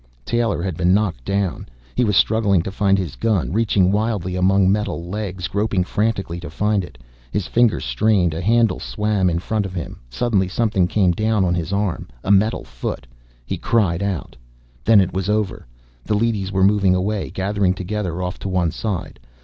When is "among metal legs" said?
4.35-5.47